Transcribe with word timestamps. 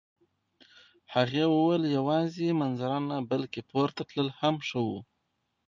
هغې 1.13 1.43
وویل 1.53 1.83
یوازې 1.97 2.47
منظره 2.61 2.97
نه، 3.09 3.17
بلکه 3.31 3.59
پورته 3.69 4.01
تلل 4.09 4.29
هم 4.39 4.55
ښه 4.67 4.79
وو. 4.87 4.99